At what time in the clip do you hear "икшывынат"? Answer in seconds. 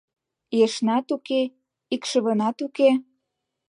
1.93-2.57